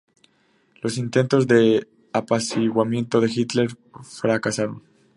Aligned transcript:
Los 0.81 0.97
intentos 0.97 1.45
de 1.45 1.87
apaciguamiento 2.11 3.21
de 3.21 3.31
Hitler 3.31 3.77
fracasaron. 4.01 4.81